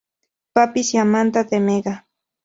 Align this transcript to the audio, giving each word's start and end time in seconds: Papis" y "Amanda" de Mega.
Papis" 0.53 0.95
y 0.95 0.97
"Amanda" 0.97 1.43
de 1.43 1.59
Mega. 1.59 2.07